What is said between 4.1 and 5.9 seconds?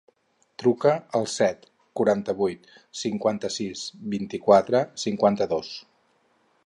vint-i-quatre, cinquanta-dos.